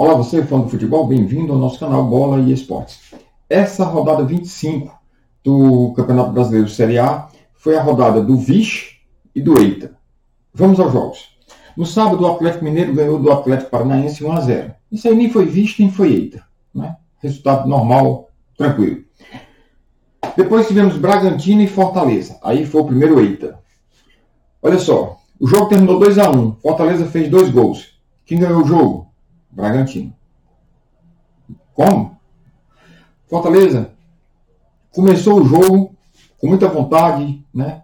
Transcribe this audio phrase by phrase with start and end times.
[0.00, 3.00] Olá você, fã do futebol, bem-vindo ao nosso canal Bola e Esportes.
[3.50, 4.96] Essa rodada 25
[5.42, 7.26] do Campeonato Brasileiro Série A
[7.56, 8.98] foi a rodada do Vixe
[9.34, 9.96] e do Eita.
[10.54, 11.36] Vamos aos jogos.
[11.76, 14.74] No sábado, o Atlético Mineiro ganhou do Atlético Paranaense 1 a 0.
[14.92, 16.44] Isso aí nem foi Vixe nem foi Eita.
[16.72, 16.94] Né?
[17.20, 19.02] Resultado normal, tranquilo.
[20.36, 22.38] Depois tivemos Bragantino e Fortaleza.
[22.44, 23.58] Aí foi o primeiro Eita.
[24.62, 27.98] Olha só, o jogo terminou 2 a 1 Fortaleza fez dois gols.
[28.24, 29.07] Quem ganhou o jogo?
[29.50, 30.12] Bragantino.
[31.74, 32.18] Como?
[33.26, 33.92] Fortaleza
[34.90, 35.94] começou o jogo
[36.38, 37.82] com muita vontade, né?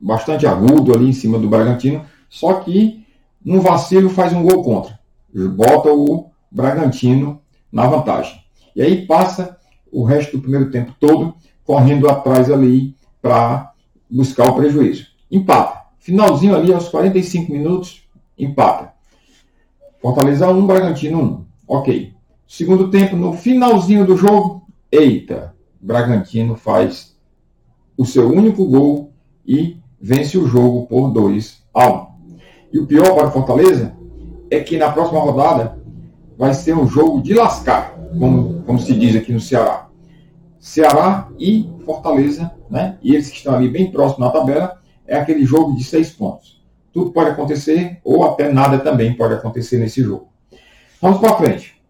[0.00, 3.04] bastante agudo ali em cima do Bragantino, só que
[3.44, 4.98] num vacilo faz um gol contra.
[5.34, 7.40] Bota o Bragantino
[7.70, 8.40] na vantagem.
[8.74, 9.58] E aí passa
[9.90, 13.72] o resto do primeiro tempo todo correndo atrás ali para
[14.10, 15.06] buscar o prejuízo.
[15.30, 15.78] Empata.
[15.98, 18.94] Finalzinho ali aos 45 minutos, empata.
[20.00, 21.44] Fortaleza 1, Bragantino 1.
[21.66, 22.12] Ok.
[22.46, 27.16] Segundo tempo, no finalzinho do jogo, eita, Bragantino faz
[27.96, 29.12] o seu único gol
[29.44, 32.06] e vence o jogo por 2 a 1.
[32.72, 33.96] E o pior para Fortaleza
[34.50, 35.78] é que na próxima rodada
[36.36, 39.88] vai ser um jogo de lascar, como, como se diz aqui no Ceará.
[40.60, 42.98] Ceará e Fortaleza, né?
[43.02, 46.57] E eles que estão ali bem próximos na tabela, é aquele jogo de seis pontos.
[46.98, 50.32] Tudo pode acontecer, ou até nada também pode acontecer nesse jogo.
[51.00, 51.80] Vamos para frente.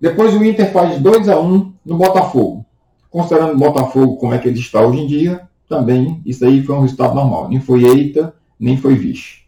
[0.00, 2.66] Depois o Inter faz 2 a 1 no Botafogo.
[3.08, 6.74] Considerando o Botafogo como é que ele está hoje em dia, também isso aí foi
[6.74, 7.48] um resultado normal.
[7.48, 9.42] Nem foi eita, nem foi vixe.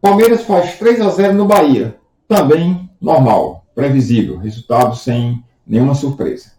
[0.00, 1.98] Palmeiras faz 3 a 0 no Bahia.
[2.26, 6.52] Também normal, previsível, resultado sem nenhuma surpresa.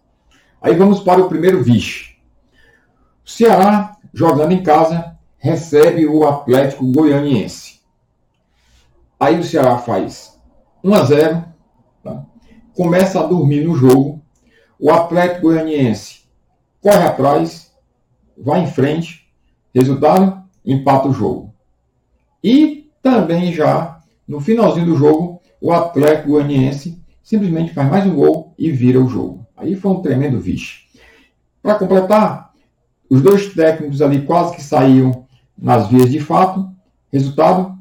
[0.61, 2.17] Aí vamos para o primeiro vixe.
[3.25, 5.14] O Ceará, jogando em casa,
[5.45, 7.79] recebe o Atlético Goianiense.
[9.19, 10.41] Aí o Ceará faz
[10.83, 11.45] 1 a 0,
[12.03, 12.25] tá?
[12.73, 14.19] começa a dormir no jogo.
[14.79, 16.21] O Atlético Goianiense
[16.81, 17.71] corre atrás,
[18.35, 19.29] vai em frente,
[19.71, 21.53] resultado, empata o jogo.
[22.43, 28.55] E também já no finalzinho do jogo, o Atlético Goianiense simplesmente faz mais um gol
[28.57, 29.45] e vira o jogo.
[29.55, 30.85] Aí foi um tremendo vixe.
[31.61, 32.51] Para completar,
[33.07, 35.24] os dois técnicos ali quase que saíam
[35.57, 36.69] nas vias de fato.
[37.11, 37.77] Resultado,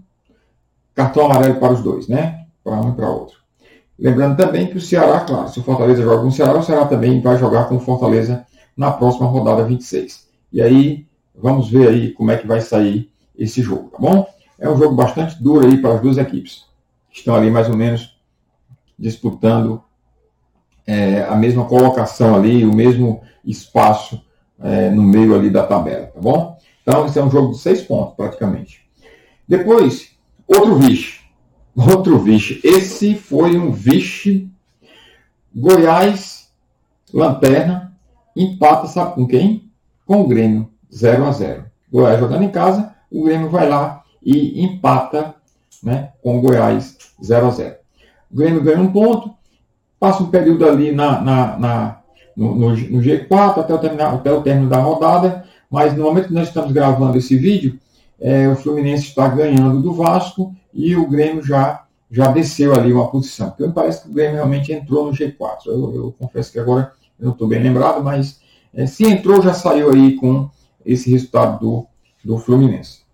[0.95, 2.47] cartão amarelo para os dois, né?
[2.63, 3.39] Para um e para outro.
[3.99, 6.87] Lembrando também que o Ceará, claro, se o Fortaleza joga com o Ceará, o Ceará
[6.87, 8.45] também vai jogar com o Fortaleza
[8.77, 10.29] na próxima rodada 26.
[10.53, 14.27] E aí, vamos ver aí como é que vai sair esse jogo, tá bom?
[14.59, 16.65] É um jogo bastante duro aí para as duas equipes.
[17.13, 18.17] Estão ali mais ou menos
[18.99, 19.83] disputando
[20.87, 24.21] é, a mesma colocação ali, o mesmo espaço
[24.61, 26.54] é, no meio ali da tabela, tá bom?
[26.87, 28.87] Então, esse é um jogo de seis pontos, praticamente.
[29.49, 30.11] Depois,
[30.47, 31.25] outro vixe.
[31.75, 32.61] Outro vixe.
[32.63, 34.49] Esse foi um vixe.
[35.53, 36.53] Goiás,
[37.13, 37.93] Lanterna,
[38.37, 39.71] empata, sabe com quem?
[40.07, 44.65] Com o Grêmio, 0 a 0 Goiás jogando em casa, o Grêmio vai lá e
[44.65, 45.35] empata
[45.83, 47.77] né, com o Goiás 0 a 0
[48.31, 49.33] O Grêmio ganha um ponto,
[49.99, 52.01] passa um período ali na, na, na
[52.37, 56.29] no, no, no, G4 até o, terminar, até o término da rodada, mas no momento
[56.29, 57.79] que nós estamos gravando esse vídeo,
[58.21, 63.11] é, o Fluminense está ganhando do Vasco e o Grêmio já, já desceu ali uma
[63.11, 63.51] posição.
[63.51, 65.67] Porque me parece que o Grêmio realmente entrou no G4.
[65.67, 68.41] Eu, eu confesso que agora eu não estou bem lembrado, mas
[68.73, 70.49] é, se entrou, já saiu aí com
[70.85, 71.87] esse resultado do,
[72.25, 73.05] do Fluminense.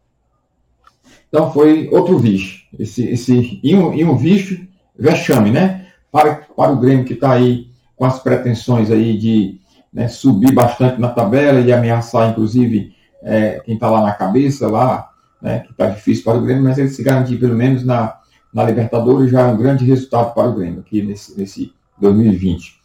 [1.29, 2.65] Então foi outro vixe.
[2.79, 4.69] Esse, esse, e, um, e um vixe
[4.99, 5.87] vexame, né?
[6.11, 9.60] Para, para o Grêmio que está aí com as pretensões aí de
[9.93, 15.11] né, subir bastante na tabela e ameaçar, inclusive, é, quem está lá na cabeça, lá,
[15.41, 18.19] né, que está difícil para o Grêmio, mas ele se garantir pelo menos na,
[18.53, 22.81] na Libertadores já é um grande resultado para o Grêmio aqui nesse, nesse 2020.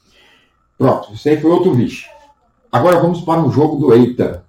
[0.77, 2.05] Pronto, isso aí foi outro vixe.
[2.71, 4.43] Agora vamos para o jogo do Eita.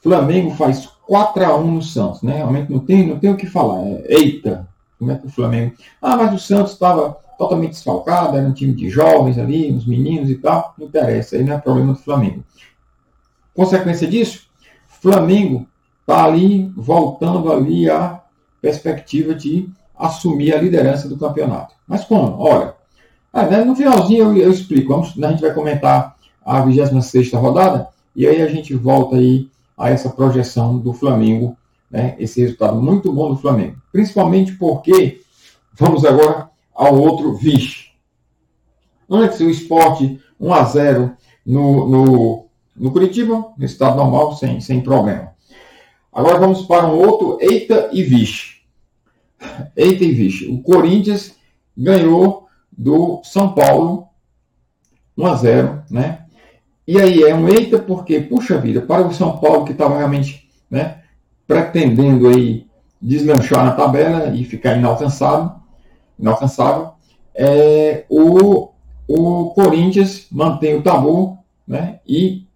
[0.00, 2.36] Flamengo faz 4 a 1 no Santos, né?
[2.36, 3.80] Realmente não tem, não tem o que falar.
[3.82, 5.74] É, eita, como é que o Flamengo.
[6.00, 10.28] Ah, mas o Santos estava totalmente desfalcado, era um time de jovens ali, uns meninos
[10.28, 10.74] e tal.
[10.76, 12.44] Não interessa, aí não é problema do Flamengo.
[13.54, 14.48] Consequência disso,
[15.00, 15.66] Flamengo
[16.00, 18.20] está ali voltando ali a
[18.60, 21.74] perspectiva de assumir a liderança do campeonato.
[21.86, 22.38] Mas como?
[22.38, 22.74] Olha,
[23.32, 24.88] é, no finalzinho eu, eu explico.
[24.88, 29.90] Vamos, a gente vai comentar a 26 rodada e aí a gente volta aí a
[29.90, 31.56] essa projeção do Flamengo,
[31.88, 33.76] né, esse resultado muito bom do Flamengo.
[33.92, 35.20] Principalmente porque,
[35.74, 37.88] vamos agora ao outro vice.
[39.10, 42.46] Antes o esporte 1 a 0 no, no,
[42.76, 45.32] no Curitiba, resultado normal, sem, sem problema.
[46.12, 48.58] Agora vamos para um outro eita e vixe.
[49.76, 51.34] Eita e vixe, o Corinthians
[51.76, 54.06] ganhou do São Paulo
[55.16, 56.26] 1 a 0, né?
[56.86, 60.48] E aí é um eita porque, puxa vida, para o São Paulo que estava realmente,
[60.70, 61.02] né,
[61.46, 62.66] pretendendo aí
[63.00, 65.58] deslanchar na tabela e ficar inalcançável,
[66.18, 66.90] inalcançável,
[67.34, 68.70] é, o,
[69.06, 72.46] o Corinthians mantém o tabu, né, e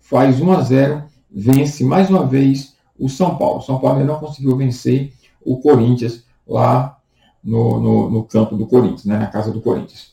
[0.00, 3.58] faz 1 a 0, vence mais uma vez o São Paulo.
[3.58, 5.12] O São Paulo ainda não conseguiu vencer
[5.44, 6.98] o Corinthians lá
[7.42, 10.12] no, no, no campo do Corinthians, né, na casa do Corinthians.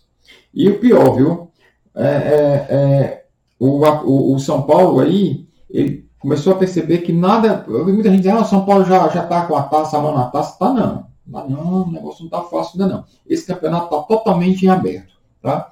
[0.54, 1.52] E o pior, viu?
[1.96, 3.26] É, é, é
[3.60, 7.66] o, o, o, São Paulo aí, ele começou a perceber que nada.
[7.68, 10.26] Muita gente diz, ah, o São Paulo já está com a taça, a mão na
[10.26, 10.58] taça.
[10.58, 11.06] Tá não.
[11.30, 13.06] Não, o negócio não está fácil ainda não.
[13.28, 15.14] Esse campeonato está totalmente em aberto.
[15.42, 15.72] Tá?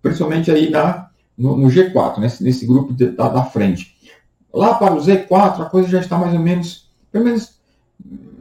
[0.00, 3.94] Principalmente aí na, no, no G4, nesse, nesse grupo da, da frente.
[4.52, 7.58] Lá para o Z4, a coisa já está mais ou menos, pelo menos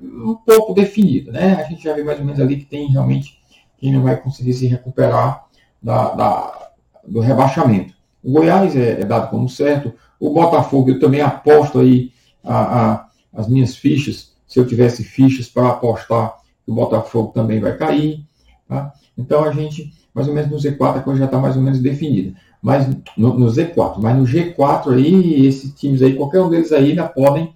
[0.03, 1.55] um pouco definida, né?
[1.55, 3.41] A gente já vê mais ou menos ali que tem realmente
[3.77, 5.45] quem não vai conseguir se recuperar
[5.81, 6.69] da, da
[7.05, 7.93] do rebaixamento.
[8.23, 12.13] O Goiás é, é, dado como certo, o Botafogo eu também aposto aí
[12.43, 16.37] a, a, as minhas fichas, se eu tivesse fichas para apostar
[16.67, 18.25] o Botafogo também vai cair,
[18.67, 18.93] tá?
[19.17, 21.79] Então a gente, mais ou menos no Z4 a coisa já está mais ou menos
[21.79, 22.35] definida.
[22.61, 22.87] Mas
[23.17, 27.07] no, no, Z4, mas no G4 aí, esses times aí, qualquer um deles aí ainda
[27.07, 27.53] podem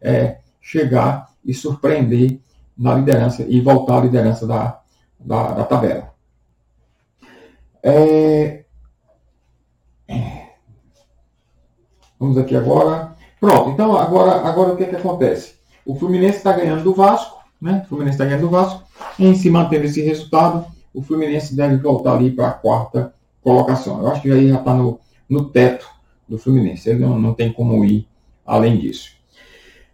[0.00, 2.40] é, chegar e surpreender
[2.76, 4.80] na liderança e voltar à liderança da,
[5.18, 6.12] da, da tabela.
[7.82, 8.64] É...
[12.18, 13.14] Vamos aqui agora.
[13.40, 15.54] Pronto, então agora, agora o que, é que acontece?
[15.86, 17.82] O Fluminense está ganhando do Vasco, né?
[17.84, 18.82] O Fluminense está ganhando do Vasco.
[19.18, 23.12] Em se mantendo esse resultado, o Fluminense deve voltar ali para a quarta
[23.42, 24.00] colocação.
[24.00, 24.98] Eu acho que aí já está no,
[25.28, 25.86] no teto
[26.28, 26.88] do Fluminense.
[26.88, 28.08] Ele não, não tem como ir
[28.46, 29.10] além disso.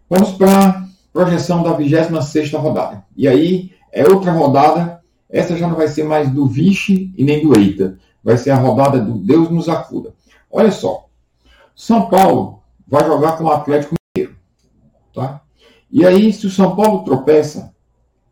[0.09, 3.03] Vamos para projeção da 26 rodada.
[3.15, 7.41] E aí é outra rodada, essa já não vai ser mais do Vixe e nem
[7.41, 10.13] do Eita, vai ser a rodada do Deus nos acuda.
[10.51, 11.07] Olha só,
[11.75, 14.35] São Paulo vai jogar com o Atlético Mineiro,
[15.13, 15.41] tá?
[15.91, 17.73] E aí, se o São Paulo tropeça,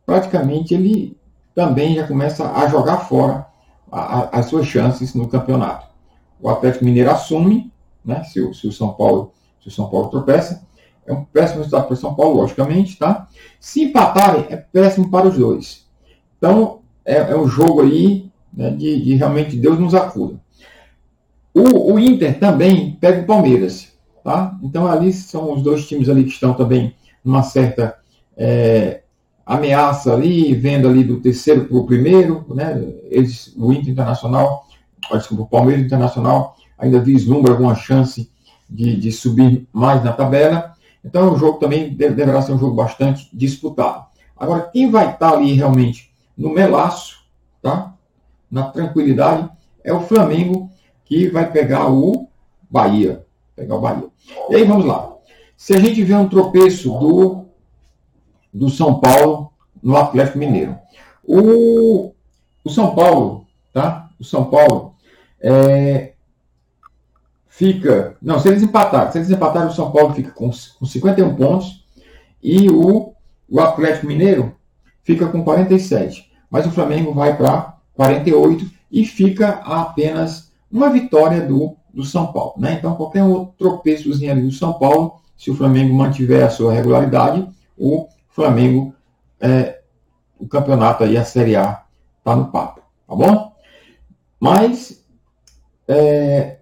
[0.06, 1.18] praticamente ele
[1.54, 3.48] também já começa a jogar fora
[3.92, 5.88] a, a, as suas chances no campeonato.
[6.42, 7.72] O Atlético Mineiro assume,
[8.04, 8.24] né?
[8.24, 9.32] Se o, se o São Paulo
[9.66, 10.64] se o São Paulo tropeça,
[11.08, 13.28] é um péssimo resultado para o São Paulo, logicamente, tá?
[13.60, 15.88] Se empatarem, é péssimo para os dois.
[16.38, 20.40] Então, é, é um jogo aí né, de, de, realmente Deus nos acuda.
[21.52, 23.92] O, o, Inter também pega o Palmeiras,
[24.24, 24.56] tá?
[24.62, 26.94] Então, ali são os dois times ali que estão também
[27.26, 27.96] numa certa
[28.38, 29.02] é,
[29.46, 32.82] ameaça ali, vendo ali do terceiro para o primeiro, né?
[33.10, 34.66] Eles, o Inter Internacional,
[35.12, 38.32] desculpa, o Palmeiras Internacional ainda vislumbra alguma chance
[38.70, 40.74] de, de subir mais na tabela.
[41.04, 44.06] Então, o jogo também deverá ser um jogo bastante disputado.
[44.36, 47.24] Agora, quem vai estar ali realmente no melaço,
[47.62, 47.94] tá?
[48.50, 49.50] na tranquilidade,
[49.84, 50.70] é o Flamengo,
[51.06, 52.28] que vai pegar o
[52.70, 53.24] Bahia.
[53.56, 54.08] Pegar o Bahia.
[54.50, 55.15] E aí, vamos lá.
[55.58, 57.46] Se a gente vê um tropeço do,
[58.54, 60.78] do São Paulo no Atlético Mineiro.
[61.24, 62.12] O,
[62.64, 64.10] o São Paulo, tá?
[64.20, 64.96] O São Paulo
[65.40, 66.14] é,
[67.48, 68.18] fica.
[68.22, 71.86] Não, se eles empatarem, se eles empatarem, o São Paulo fica com, com 51 pontos
[72.42, 73.14] e o,
[73.50, 74.56] o Atlético Mineiro
[75.04, 76.32] fica com 47.
[76.50, 82.32] Mas o Flamengo vai para 48 e fica a apenas uma vitória do, do São
[82.32, 82.54] Paulo.
[82.58, 82.74] Né?
[82.74, 87.48] Então, qualquer outro tropeçozinho ali do São Paulo, se o Flamengo mantiver a sua regularidade,
[87.78, 88.94] o Flamengo,
[89.40, 89.82] é,
[90.40, 91.84] o campeonato aí, a Série A,
[92.18, 92.82] está no papo.
[93.08, 93.54] Tá bom?
[94.40, 95.06] Mas,
[95.88, 96.58] é,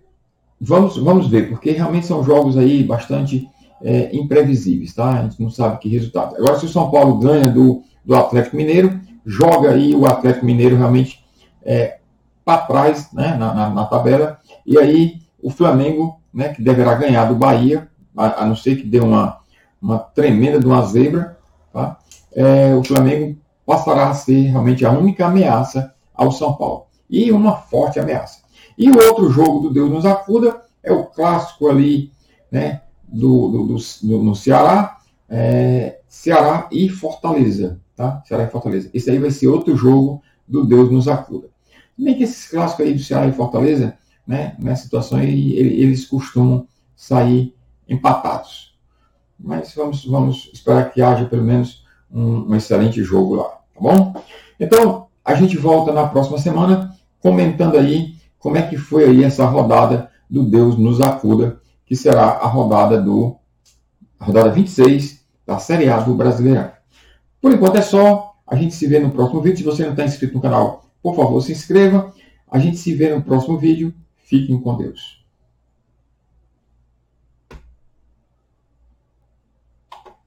[0.60, 3.48] vamos, vamos ver, porque realmente são jogos aí bastante
[3.82, 5.20] é, imprevisíveis, tá?
[5.20, 6.36] A gente não sabe que resultado.
[6.36, 10.78] Agora, se o São Paulo ganha do, do Atlético Mineiro, joga aí o Atlético Mineiro
[10.78, 11.24] realmente
[11.64, 12.00] é,
[12.44, 17.26] para trás né, na, na, na, tabela, e aí o Flamengo, né, que deverá ganhar
[17.26, 19.40] do Bahia, a, a não ser que dê uma,
[19.82, 21.38] uma tremenda de uma zebra,
[21.72, 22.00] tá?
[22.36, 26.86] É, o Flamengo passará a ser realmente a única ameaça ao São Paulo.
[27.10, 28.42] E uma forte ameaça.
[28.78, 32.12] E o outro jogo do Deus nos acuda é o clássico ali,
[32.52, 34.98] né, do, do, do, do no Ceará,
[35.30, 38.22] é, Ceará e Fortaleza, tá?
[38.26, 38.90] Ceará e Fortaleza.
[38.94, 41.50] Esse aí vai ser outro jogo do Deus nos acuda.
[41.98, 47.54] Nem que esses clássicos aí do Ceará e Fortaleza, né, nessa situação eles costumam sair
[47.94, 48.74] empatados.
[49.40, 54.14] Mas vamos, vamos esperar que haja pelo menos um, um excelente jogo lá, tá bom?
[54.60, 59.46] Então, a gente volta na próxima semana comentando aí como é que foi aí essa
[59.46, 63.38] rodada do Deus nos acuda, que será a rodada do
[64.20, 66.72] a rodada 26 da Série A do Brasileirão.
[67.42, 68.32] Por enquanto é só.
[68.46, 69.58] A gente se vê no próximo vídeo.
[69.58, 72.14] Se você não está inscrito no canal, por favor, se inscreva.
[72.50, 73.94] A gente se vê no próximo vídeo.
[74.16, 75.23] Fiquem com Deus.